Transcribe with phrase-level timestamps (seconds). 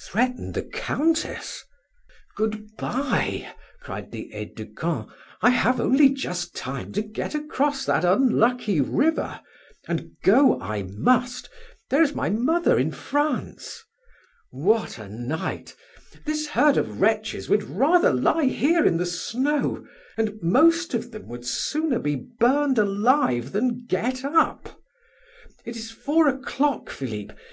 [0.00, 1.64] "Threaten the Countess?..."
[2.34, 5.10] "Good bye," cried the aide de camp;
[5.42, 9.40] "I have only just time to get across that unlucky river,
[9.86, 11.48] and go I must,
[11.88, 13.84] there is my mother in France!...
[14.50, 15.76] What a night!
[16.26, 21.28] This herd of wretches would rather lie here in the snow, and most of them
[21.28, 24.80] would sooner be burned alive than get up....
[25.64, 27.38] It is four o'clock, Philip!